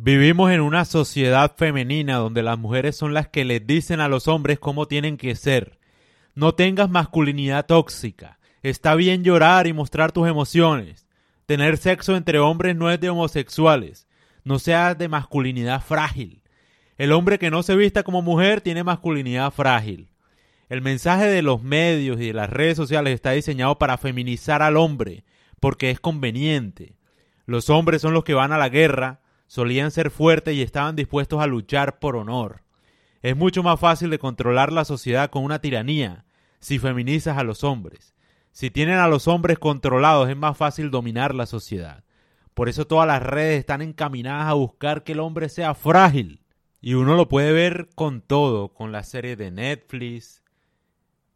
[0.00, 4.28] Vivimos en una sociedad femenina donde las mujeres son las que les dicen a los
[4.28, 5.80] hombres cómo tienen que ser.
[6.36, 8.38] No tengas masculinidad tóxica.
[8.62, 11.08] Está bien llorar y mostrar tus emociones.
[11.46, 14.06] Tener sexo entre hombres no es de homosexuales.
[14.44, 16.44] No seas de masculinidad frágil.
[16.96, 20.10] El hombre que no se vista como mujer tiene masculinidad frágil.
[20.68, 24.76] El mensaje de los medios y de las redes sociales está diseñado para feminizar al
[24.76, 25.24] hombre,
[25.58, 26.94] porque es conveniente.
[27.46, 31.42] Los hombres son los que van a la guerra, solían ser fuertes y estaban dispuestos
[31.42, 32.62] a luchar por honor.
[33.22, 36.24] Es mucho más fácil de controlar la sociedad con una tiranía
[36.60, 38.14] si feminizas a los hombres.
[38.52, 42.04] Si tienen a los hombres controlados es más fácil dominar la sociedad.
[42.54, 46.42] Por eso todas las redes están encaminadas a buscar que el hombre sea frágil.
[46.80, 50.42] Y uno lo puede ver con todo, con la serie de Netflix.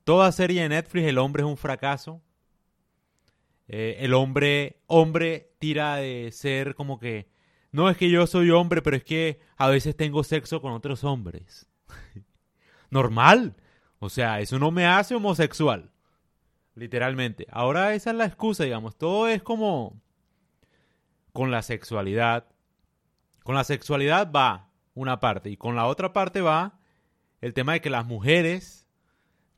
[0.04, 2.20] Toda serie de Netflix el hombre es un fracaso.
[3.68, 7.28] Eh, el hombre, hombre tira de ser como que
[7.72, 11.04] no es que yo soy hombre, pero es que a veces tengo sexo con otros
[11.04, 11.66] hombres.
[12.90, 13.56] Normal.
[13.98, 15.90] O sea, eso no me hace homosexual.
[16.74, 17.46] Literalmente.
[17.50, 18.96] Ahora esa es la excusa, digamos.
[18.96, 20.00] Todo es como
[21.32, 22.46] con la sexualidad.
[23.42, 26.78] Con la sexualidad va una parte y con la otra parte va
[27.40, 28.82] el tema de que las mujeres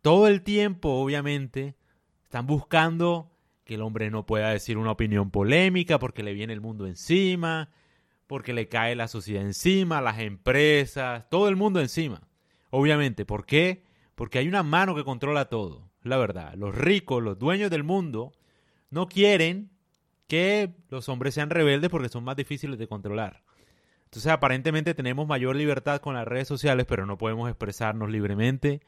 [0.05, 1.77] todo el tiempo, obviamente,
[2.25, 3.31] están buscando
[3.65, 7.71] que el hombre no pueda decir una opinión polémica porque le viene el mundo encima,
[8.27, 12.29] porque le cae la sociedad encima, las empresas, todo el mundo encima.
[12.71, 13.85] Obviamente, ¿por qué?
[14.15, 16.55] Porque hay una mano que controla todo, la verdad.
[16.55, 18.33] Los ricos, los dueños del mundo,
[18.91, 19.71] no quieren
[20.27, 23.43] que los hombres sean rebeldes porque son más difíciles de controlar.
[24.05, 28.81] Entonces, aparentemente tenemos mayor libertad con las redes sociales, pero no podemos expresarnos libremente,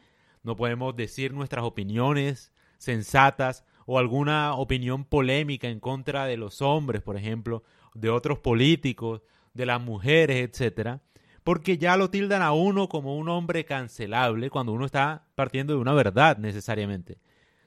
[0.43, 7.03] no podemos decir nuestras opiniones sensatas o alguna opinión polémica en contra de los hombres,
[7.03, 7.63] por ejemplo,
[7.95, 9.23] de otros políticos,
[9.55, 11.01] de las mujeres, etcétera,
[11.45, 15.79] porque ya lo tildan a uno como un hombre cancelable cuando uno está partiendo de
[15.79, 17.19] una verdad necesariamente.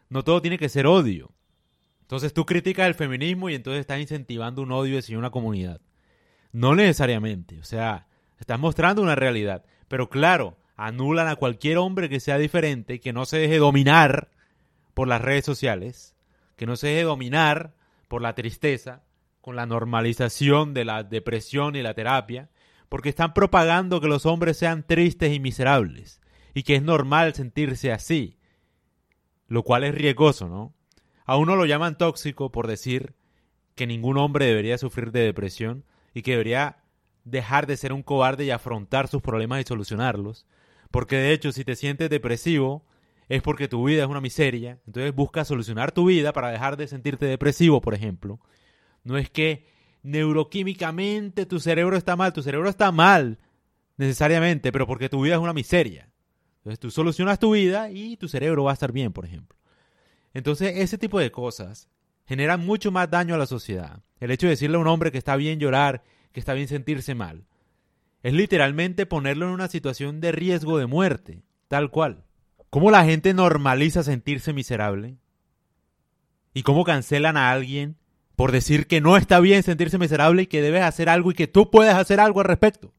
[0.09, 1.31] No todo tiene que ser odio.
[2.01, 5.79] Entonces tú criticas el feminismo y entonces estás incentivando un odio hacia una comunidad.
[6.51, 8.07] No necesariamente, o sea,
[8.39, 9.63] estás mostrando una realidad.
[9.87, 14.29] Pero claro, anulan a cualquier hombre que sea diferente, que no se deje dominar
[14.99, 16.13] por las redes sociales,
[16.57, 17.73] que no se deje dominar
[18.09, 19.01] por la tristeza,
[19.39, 22.49] con la normalización de la depresión y la terapia,
[22.89, 26.19] porque están propagando que los hombres sean tristes y miserables,
[26.53, 28.39] y que es normal sentirse así,
[29.47, 30.73] lo cual es riesgoso, ¿no?
[31.23, 33.13] A uno lo llaman tóxico por decir
[33.75, 36.83] que ningún hombre debería sufrir de depresión y que debería
[37.23, 40.45] dejar de ser un cobarde y afrontar sus problemas y solucionarlos,
[40.91, 42.83] porque de hecho si te sientes depresivo
[43.29, 46.87] es porque tu vida es una miseria, entonces busca solucionar tu vida para dejar de
[46.87, 48.39] sentirte depresivo, por ejemplo,
[49.03, 49.67] no es que
[50.01, 53.37] neuroquímicamente tu cerebro está mal, tu cerebro está mal
[53.97, 56.09] necesariamente, pero porque tu vida es una miseria.
[56.57, 59.57] Entonces tú solucionas tu vida y tu cerebro va a estar bien, por ejemplo.
[60.33, 61.89] Entonces ese tipo de cosas
[62.25, 64.01] generan mucho más daño a la sociedad.
[64.19, 67.13] El hecho de decirle a un hombre que está bien llorar, que está bien sentirse
[67.13, 67.45] mal,
[68.23, 72.25] es literalmente ponerlo en una situación de riesgo de muerte, tal cual.
[72.69, 75.17] ¿Cómo la gente normaliza sentirse miserable?
[76.53, 77.99] ¿Y cómo cancelan a alguien
[78.39, 81.47] por decir que no está bien sentirse miserable y que debes hacer algo y que
[81.47, 82.93] tú puedes hacer algo al respecto.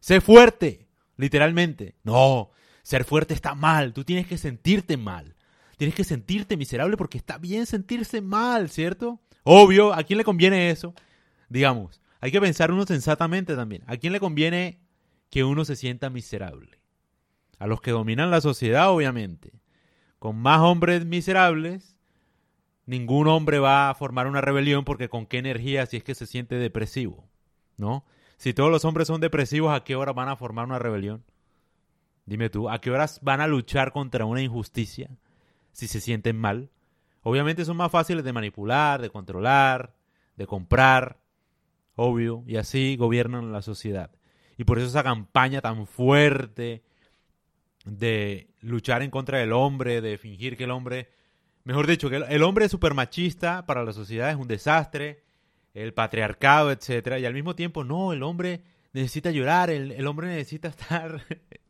[0.00, 1.94] Sé fuerte, literalmente.
[2.04, 2.52] No,
[2.82, 5.34] ser fuerte está mal, tú tienes que sentirte mal.
[5.76, 9.20] Tienes que sentirte miserable porque está bien sentirse mal, ¿cierto?
[9.42, 10.94] Obvio, ¿a quién le conviene eso?
[11.50, 13.84] Digamos, hay que pensar uno sensatamente también.
[13.88, 14.80] ¿A quién le conviene
[15.28, 16.80] que uno se sienta miserable?
[17.58, 19.52] A los que dominan la sociedad, obviamente.
[20.18, 21.96] Con más hombres miserables,
[22.86, 26.26] ningún hombre va a formar una rebelión porque con qué energía si es que se
[26.26, 27.28] siente depresivo,
[27.76, 28.04] ¿no?
[28.36, 31.24] Si todos los hombres son depresivos, ¿a qué hora van a formar una rebelión?
[32.24, 35.10] Dime tú, ¿a qué horas van a luchar contra una injusticia
[35.72, 36.70] si se sienten mal?
[37.22, 39.94] Obviamente son más fáciles de manipular, de controlar,
[40.36, 41.18] de comprar,
[41.96, 44.10] obvio, y así gobiernan la sociedad.
[44.56, 46.82] Y por eso esa campaña tan fuerte
[47.88, 51.08] de luchar en contra del hombre, de fingir que el hombre
[51.68, 55.22] Mejor dicho, que el hombre es súper machista para la sociedad, es un desastre,
[55.74, 58.62] el patriarcado, etcétera, y al mismo tiempo, no, el hombre
[58.94, 61.20] necesita llorar, el, el hombre necesita estar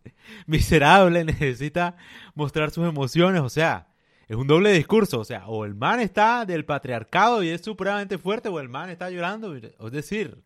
[0.46, 1.96] miserable, necesita
[2.36, 3.88] mostrar sus emociones, o sea,
[4.28, 8.18] es un doble discurso, o sea, o el man está del patriarcado y es supremamente
[8.18, 10.44] fuerte, o el man está llorando, es decir,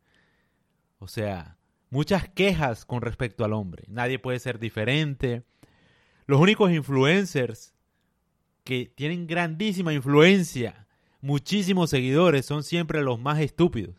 [0.99, 1.59] o sea,
[1.91, 5.43] muchas quejas con respecto al hombre, nadie puede ser diferente,
[6.27, 7.75] los únicos influencers
[8.65, 10.87] que tienen grandísima influencia,
[11.21, 13.97] muchísimos seguidores, son siempre los más estúpidos.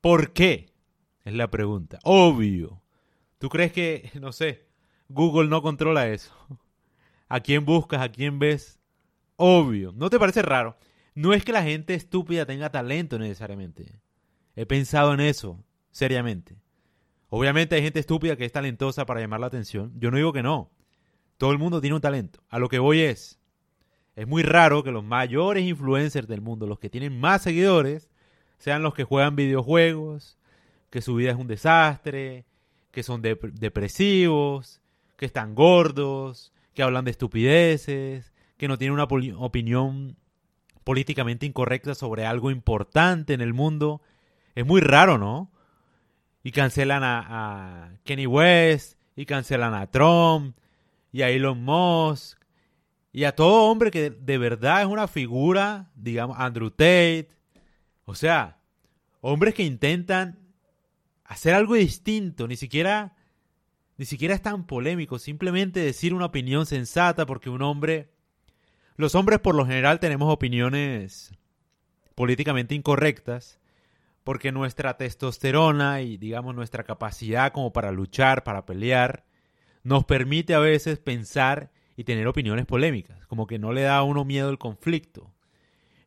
[0.00, 0.72] ¿Por qué?
[1.24, 1.98] Es la pregunta.
[2.02, 2.82] Obvio.
[3.38, 4.66] ¿Tú crees que, no sé,
[5.08, 6.34] Google no controla eso?
[7.28, 8.00] ¿A quién buscas?
[8.00, 8.80] ¿A quién ves?
[9.36, 9.92] Obvio.
[9.92, 10.76] ¿No te parece raro?
[11.14, 14.00] No es que la gente estúpida tenga talento necesariamente.
[14.56, 16.56] He pensado en eso, seriamente.
[17.28, 19.92] Obviamente hay gente estúpida que es talentosa para llamar la atención.
[19.96, 20.70] Yo no digo que no.
[21.40, 22.42] Todo el mundo tiene un talento.
[22.50, 23.40] A lo que voy es,
[24.14, 28.10] es muy raro que los mayores influencers del mundo, los que tienen más seguidores,
[28.58, 30.36] sean los que juegan videojuegos,
[30.90, 32.44] que su vida es un desastre,
[32.90, 34.82] que son depresivos,
[35.16, 40.18] que están gordos, que hablan de estupideces, que no tienen una opinión
[40.84, 44.02] políticamente incorrecta sobre algo importante en el mundo.
[44.54, 45.50] Es muy raro, ¿no?
[46.42, 50.54] Y cancelan a, Kenny West, y cancelan a Trump,
[51.12, 52.38] y a Elon Musk,
[53.12, 57.28] y a todo hombre que de verdad es una figura, digamos, Andrew Tate.
[58.04, 58.58] O sea,
[59.20, 60.38] hombres que intentan
[61.24, 63.16] hacer algo distinto, ni siquiera
[63.96, 68.10] ni siquiera es tan polémico, simplemente decir una opinión sensata porque un hombre
[68.96, 71.32] los hombres por lo general tenemos opiniones
[72.14, 73.58] políticamente incorrectas
[74.24, 79.24] porque nuestra testosterona y digamos nuestra capacidad como para luchar, para pelear,
[79.82, 84.02] nos permite a veces pensar y tener opiniones polémicas, como que no le da a
[84.02, 85.32] uno miedo el conflicto.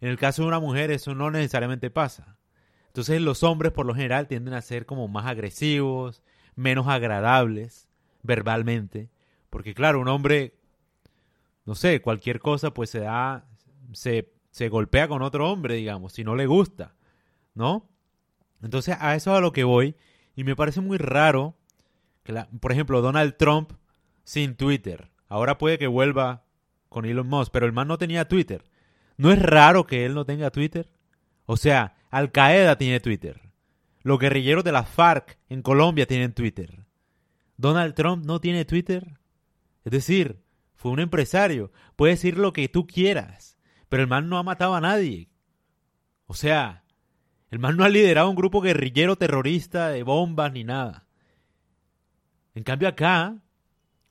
[0.01, 2.37] En el caso de una mujer eso no necesariamente pasa.
[2.87, 6.23] Entonces los hombres por lo general tienden a ser como más agresivos,
[6.55, 7.87] menos agradables
[8.21, 9.09] verbalmente,
[9.49, 10.55] porque claro, un hombre,
[11.65, 13.45] no sé, cualquier cosa pues se da,
[13.91, 16.95] se, se golpea con otro hombre, digamos, si no le gusta,
[17.53, 17.89] ¿no?
[18.61, 19.95] Entonces a eso es a lo que voy
[20.35, 21.55] y me parece muy raro
[22.59, 23.73] por ejemplo, Donald Trump
[24.23, 26.45] sin Twitter, ahora puede que vuelva
[26.89, 28.65] con Elon Musk, pero el man no tenía Twitter.
[29.17, 30.91] ¿No es raro que él no tenga Twitter?
[31.45, 33.41] O sea, Al Qaeda tiene Twitter.
[34.01, 36.85] Los guerrilleros de la FARC en Colombia tienen Twitter.
[37.57, 39.19] Donald Trump no tiene Twitter.
[39.83, 40.43] Es decir,
[40.75, 41.71] fue un empresario.
[41.95, 43.57] Puede decir lo que tú quieras,
[43.89, 45.29] pero el man no ha matado a nadie.
[46.25, 46.83] O sea,
[47.49, 51.02] el man no ha liderado un grupo guerrillero terrorista de bombas ni nada.
[52.55, 53.37] En cambio acá,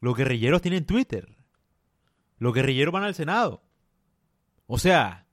[0.01, 1.37] los guerrilleros tienen Twitter.
[2.39, 3.63] Los guerrilleros van al Senado.
[4.67, 5.27] O sea,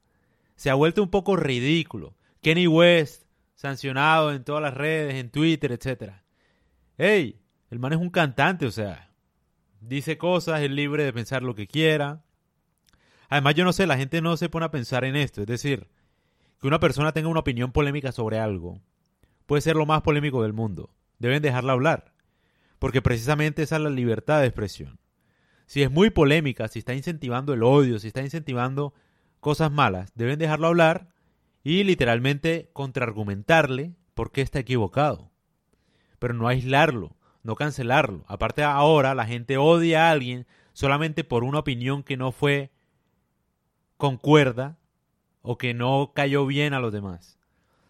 [0.55, 2.15] se ha vuelto un poco ridículo.
[2.41, 3.23] Kenny West,
[3.55, 6.13] sancionado en todas las redes, en Twitter, etc.
[6.97, 7.41] ¡Ey!
[7.69, 9.11] El man es un cantante, o sea,
[9.79, 12.23] dice cosas, es libre de pensar lo que quiera.
[13.29, 15.41] Además, yo no sé, la gente no se pone a pensar en esto.
[15.41, 15.87] Es decir,
[16.59, 18.81] que una persona tenga una opinión polémica sobre algo
[19.49, 20.91] puede ser lo más polémico del mundo.
[21.17, 22.13] Deben dejarla hablar.
[22.79, 24.99] Porque precisamente esa es la libertad de expresión.
[25.65, 28.93] Si es muy polémica, si está incentivando el odio, si está incentivando
[29.39, 31.09] cosas malas, deben dejarlo hablar
[31.63, 35.31] y literalmente contraargumentarle por qué está equivocado.
[36.17, 38.25] Pero no aislarlo, no cancelarlo.
[38.27, 42.71] Aparte ahora la gente odia a alguien solamente por una opinión que no fue
[43.97, 44.77] concuerda
[45.41, 47.38] o que no cayó bien a los demás.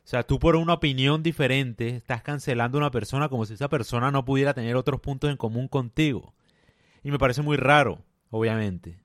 [0.10, 3.70] O sea, tú por una opinión diferente estás cancelando a una persona como si esa
[3.70, 6.34] persona no pudiera tener otros puntos en común contigo.
[7.04, 8.98] Y me parece muy raro, obviamente.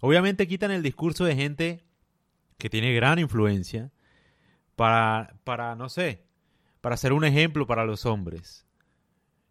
[0.00, 1.82] Obviamente quitan el discurso de gente
[2.58, 3.90] que tiene gran influencia
[4.76, 6.22] para, para, no sé,
[6.80, 8.64] para ser un ejemplo para los hombres.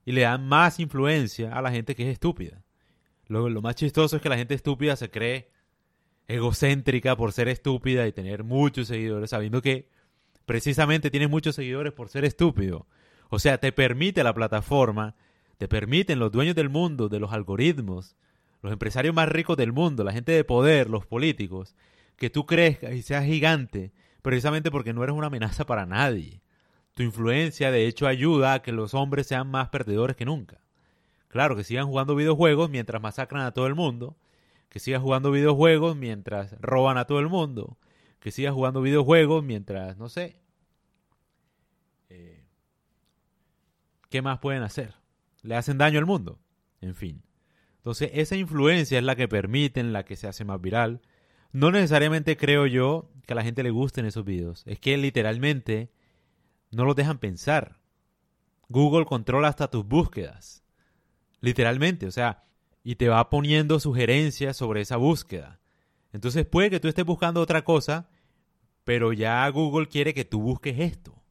[0.05, 2.63] Y le dan más influencia a la gente que es estúpida.
[3.27, 5.51] Lo, lo más chistoso es que la gente estúpida se cree
[6.29, 9.89] egocéntrica por ser estúpida y tener muchos seguidores, sabiendo que
[10.45, 12.87] precisamente tiene muchos seguidores por ser estúpido.
[13.29, 15.15] O sea, te permite la plataforma,
[15.57, 18.15] te permiten los dueños del mundo, de los algoritmos,
[18.61, 21.75] los empresarios más ricos del mundo, la gente de poder, los políticos,
[22.17, 26.41] que tú crezcas y seas gigante, precisamente porque no eres una amenaza para nadie.
[26.93, 30.59] Tu influencia, de hecho, ayuda a que los hombres sean más perdedores que nunca.
[31.29, 34.17] Claro, que sigan jugando videojuegos mientras masacran a todo el mundo,
[34.69, 37.77] que sigan jugando videojuegos mientras roban a todo el mundo,
[38.21, 40.39] que sigan jugando videojuegos mientras, no sé,
[42.07, 42.45] eh,
[44.09, 44.93] ¿qué más pueden hacer?
[45.41, 46.39] Le hacen daño al mundo.
[46.81, 47.23] En fin.
[47.77, 51.01] Entonces, esa influencia es la que permite, en la que se hace más viral.
[51.51, 54.61] No necesariamente creo yo que a la gente le gusten esos videos.
[54.67, 55.91] Es que literalmente
[56.69, 57.79] no los dejan pensar.
[58.69, 60.63] Google controla hasta tus búsquedas.
[61.39, 62.43] Literalmente, o sea,
[62.83, 65.60] y te va poniendo sugerencias sobre esa búsqueda.
[66.13, 68.09] Entonces puede que tú estés buscando otra cosa,
[68.83, 71.21] pero ya Google quiere que tú busques esto.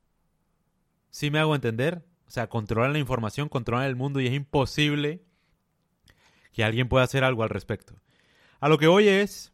[1.10, 2.04] ¿Sí me hago entender?
[2.26, 5.25] O sea, controlan la información, controlan el mundo y es imposible
[6.52, 7.94] que alguien pueda hacer algo al respecto.
[8.60, 9.52] A lo que hoy es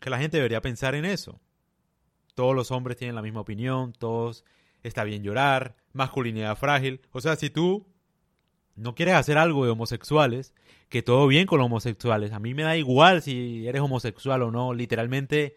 [0.00, 1.40] que la gente debería pensar en eso.
[2.34, 4.44] Todos los hombres tienen la misma opinión, todos
[4.82, 7.00] está bien llorar, masculinidad frágil.
[7.12, 7.86] O sea, si tú
[8.76, 10.54] no quieres hacer algo de homosexuales,
[10.88, 12.32] que todo bien con los homosexuales.
[12.32, 14.74] A mí me da igual si eres homosexual o no.
[14.74, 15.56] Literalmente,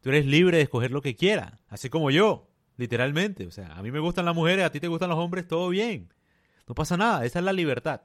[0.00, 1.54] tú eres libre de escoger lo que quieras.
[1.68, 3.46] Así como yo, literalmente.
[3.46, 5.68] O sea, a mí me gustan las mujeres, a ti te gustan los hombres, todo
[5.68, 6.12] bien.
[6.66, 8.02] No pasa nada, esa es la libertad.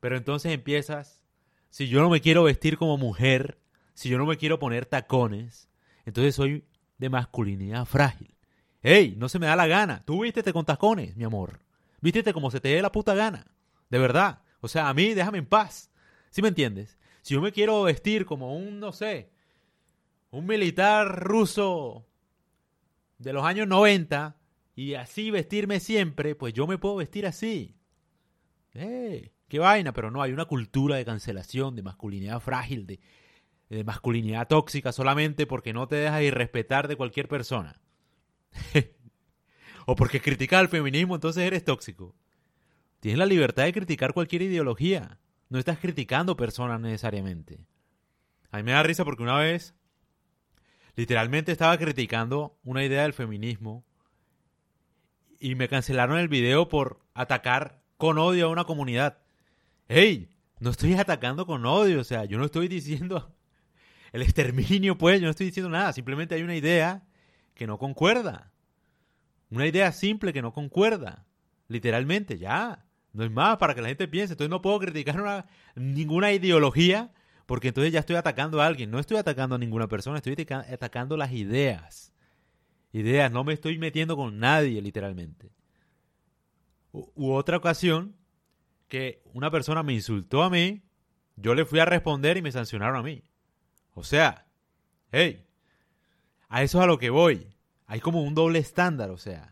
[0.00, 1.22] Pero entonces empiezas,
[1.70, 3.58] si yo no me quiero vestir como mujer,
[3.94, 5.68] si yo no me quiero poner tacones,
[6.04, 6.64] entonces soy
[6.98, 8.34] de masculinidad frágil.
[8.82, 9.14] ¡Ey!
[9.16, 10.02] No se me da la gana.
[10.04, 11.60] Tú vístete con tacones, mi amor.
[12.00, 13.46] Vístete como se te dé la puta gana.
[13.92, 14.40] De verdad.
[14.62, 15.92] O sea, a mí déjame en paz.
[16.30, 16.98] ¿Sí me entiendes?
[17.20, 19.30] Si yo me quiero vestir como un, no sé,
[20.30, 22.06] un militar ruso
[23.18, 24.34] de los años 90
[24.74, 27.76] y así vestirme siempre, pues yo me puedo vestir así.
[28.72, 29.30] ¡Eh!
[29.46, 29.92] ¡Qué vaina!
[29.92, 32.98] Pero no, hay una cultura de cancelación, de masculinidad frágil, de,
[33.68, 37.78] de masculinidad tóxica solamente porque no te dejas irrespetar de cualquier persona.
[39.86, 42.16] o porque criticas al feminismo, entonces eres tóxico.
[43.02, 45.18] Tienes la libertad de criticar cualquier ideología.
[45.48, 47.66] No estás criticando personas necesariamente.
[48.52, 49.74] A mí me da risa porque una vez
[50.94, 53.84] literalmente estaba criticando una idea del feminismo
[55.40, 59.18] y me cancelaron el video por atacar con odio a una comunidad.
[59.88, 60.30] ¡Hey!
[60.60, 63.34] No estoy atacando con odio, o sea, yo no estoy diciendo
[64.12, 67.02] el exterminio, pues, yo no estoy diciendo nada, simplemente hay una idea
[67.54, 68.52] que no concuerda.
[69.50, 71.26] Una idea simple que no concuerda.
[71.66, 72.86] Literalmente, ya.
[73.12, 74.34] No es más para que la gente piense.
[74.34, 77.12] Entonces no puedo criticar ninguna ideología
[77.46, 78.90] porque entonces ya estoy atacando a alguien.
[78.90, 82.12] No estoy atacando a ninguna persona, estoy atacando las ideas.
[82.92, 85.50] Ideas, no me estoy metiendo con nadie, literalmente.
[86.92, 88.16] U, otra ocasión
[88.88, 90.82] que una persona me insultó a mí,
[91.36, 93.24] yo le fui a responder y me sancionaron a mí.
[93.94, 94.46] O sea,
[95.10, 95.46] hey,
[96.48, 97.48] a eso es a lo que voy.
[97.86, 99.51] Hay como un doble estándar, o sea,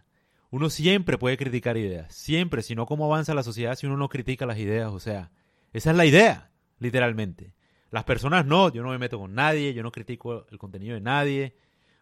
[0.50, 4.09] uno siempre puede criticar ideas, siempre, si no, ¿cómo avanza la sociedad si uno no
[4.09, 4.92] critica las ideas?
[4.92, 5.30] O sea,
[5.73, 7.54] esa es la idea, literalmente.
[7.90, 11.00] Las personas no, yo no me meto con nadie, yo no critico el contenido de
[11.00, 11.57] nadie,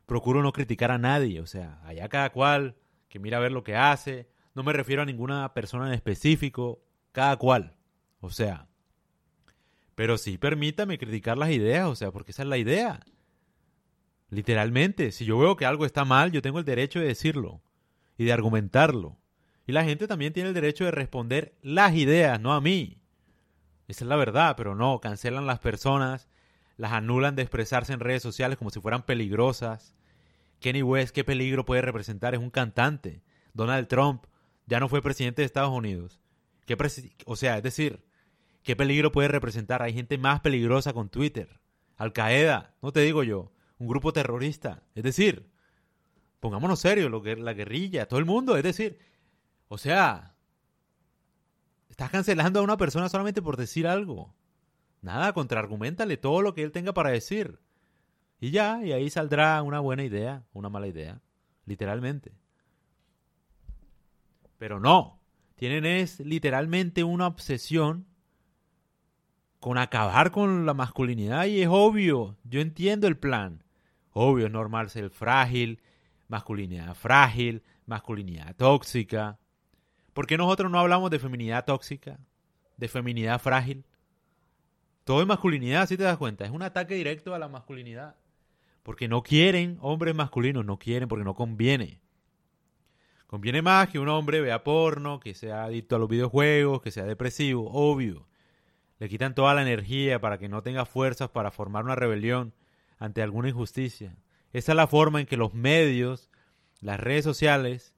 [0.07, 2.77] procuro no criticar a nadie, o sea, allá cada cual
[3.09, 6.83] que mira a ver lo que hace, no me refiero a ninguna persona en específico,
[7.13, 7.77] cada cual,
[8.21, 8.69] o sea,
[9.95, 13.01] pero sí permítame criticar las ideas, o sea, porque esa es la idea.
[14.31, 17.63] Literalmente, si yo veo que algo está mal, yo tengo el derecho de decirlo
[18.19, 19.17] y de argumentarlo.
[19.67, 23.01] Y la gente también tiene el derecho de responder las ideas, no a mí.
[23.87, 26.29] Esa es la verdad, pero no, cancelan las personas,
[26.77, 29.95] las anulan de expresarse en redes sociales como si fueran peligrosas.
[30.61, 32.35] Kenny West, ¿qué peligro puede representar?
[32.35, 33.23] Es un cantante.
[33.55, 34.25] Donald Trump
[34.67, 36.21] ya no fue presidente de Estados Unidos.
[36.67, 36.77] ¿Qué
[37.25, 38.05] o sea, es decir,
[38.63, 39.83] ¿qué peligro puede representar?
[39.83, 41.61] Hay gente más peligrosa con Twitter.
[41.97, 44.83] Al Qaeda, no te digo yo un grupo terrorista.
[44.95, 45.51] Es decir,
[46.41, 48.99] pongámonos serios, lo que la guerrilla, todo el mundo, es decir,
[49.69, 50.35] o sea,
[51.89, 54.35] estás cancelando a una persona solamente por decir algo.
[55.01, 57.61] Nada, contraargumentale todo lo que él tenga para decir.
[58.41, 61.21] Y ya, y ahí saldrá una buena idea, una mala idea,
[61.67, 62.33] literalmente.
[64.59, 65.21] Pero no,
[65.57, 68.07] tienen es literalmente una obsesión
[69.61, 73.65] con acabar con la masculinidad y es obvio, yo entiendo el plan.
[74.13, 75.81] Obvio, es normal ser frágil,
[76.29, 79.39] masculinidad frágil, masculinidad tóxica.
[80.13, 82.21] ¿Por qué nosotros no hablamos de feminidad tóxica?
[82.77, 83.85] De feminidad frágil.
[85.05, 86.45] Todo es masculinidad, si te das cuenta.
[86.45, 88.17] Es un ataque directo a la masculinidad.
[88.83, 92.01] Porque no quieren hombres masculinos, no quieren porque no conviene.
[93.27, 97.05] Conviene más que un hombre vea porno, que sea adicto a los videojuegos, que sea
[97.05, 98.27] depresivo, obvio.
[98.99, 102.55] Le quitan toda la energía para que no tenga fuerzas para formar una rebelión
[102.99, 104.17] ante alguna injusticia.
[104.53, 106.31] Esa es la forma en que los medios,
[106.81, 107.95] las redes sociales,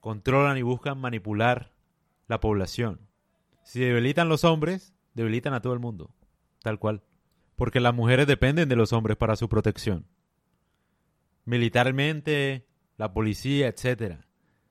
[0.00, 1.72] controlan y buscan manipular
[2.28, 3.00] la población.
[3.62, 6.14] Si debilitan los hombres, debilitan a todo el mundo,
[6.62, 7.02] tal cual.
[7.56, 10.06] Porque las mujeres dependen de los hombres para su protección.
[11.44, 12.66] Militarmente,
[12.96, 14.18] la policía, etc.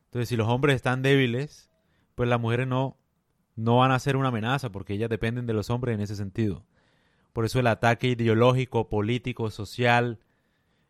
[0.05, 1.69] Entonces, si los hombres están débiles,
[2.15, 2.97] pues las mujeres no,
[3.55, 6.65] no van a ser una amenaza porque ellas dependen de los hombres en ese sentido.
[7.33, 10.19] Por eso el ataque ideológico, político, social,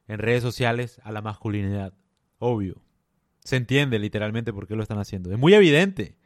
[0.08, 1.94] en redes sociales a la masculinidad.
[2.40, 2.82] Obvio.
[3.44, 5.32] Se entiende literalmente por qué lo están haciendo.
[5.32, 6.18] Es muy evidente.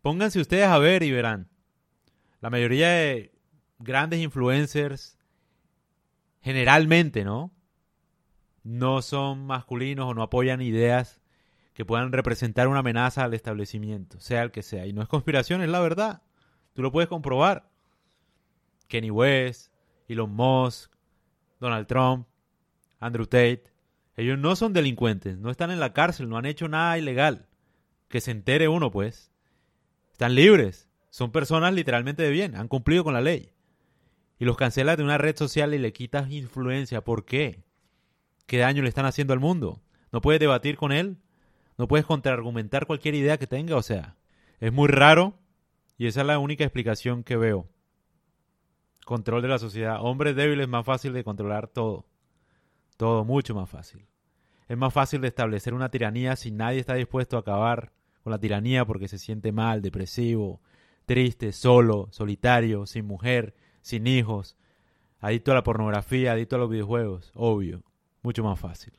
[0.00, 1.48] Pónganse ustedes a ver y verán.
[2.40, 3.32] La mayoría de
[3.78, 5.18] grandes influencers,
[6.40, 7.52] generalmente, ¿no?
[8.64, 11.20] No son masculinos o no apoyan ideas
[11.74, 14.86] que puedan representar una amenaza al establecimiento, sea el que sea.
[14.86, 16.22] Y no es conspiración, es la verdad.
[16.74, 17.68] Tú lo puedes comprobar.
[18.88, 19.72] Kenny West,
[20.06, 20.92] Elon Musk,
[21.60, 22.26] Donald Trump,
[23.02, 23.64] Andrew Tate,
[24.16, 27.48] Ellos no son delincuentes, no están en la cárcel, no han hecho nada ilegal.
[28.08, 29.32] Que se entere uno, pues.
[30.12, 30.88] Están libres.
[31.10, 33.52] Son personas literalmente de bien, han cumplido con la ley.
[34.38, 37.02] Y los cancelas de una red social y le quitas influencia.
[37.02, 37.64] ¿Por qué?
[38.46, 39.82] ¿Qué daño le están haciendo al mundo?
[40.12, 41.18] ¿No puedes debatir con él?
[41.78, 43.76] ¿No puedes contraargumentar cualquier idea que tenga?
[43.76, 44.16] O sea,
[44.60, 45.38] es muy raro
[45.96, 47.68] y esa es la única explicación que veo.
[49.04, 49.98] Control de la sociedad.
[50.00, 52.06] Hombres débiles es más fácil de controlar todo.
[53.02, 54.06] Todo mucho más fácil.
[54.68, 57.90] Es más fácil de establecer una tiranía si nadie está dispuesto a acabar
[58.22, 60.60] con la tiranía porque se siente mal, depresivo,
[61.04, 64.56] triste, solo, solitario, sin mujer, sin hijos,
[65.18, 67.32] adicto a la pornografía, adicto a los videojuegos.
[67.34, 67.82] Obvio.
[68.22, 68.92] Mucho más fácil.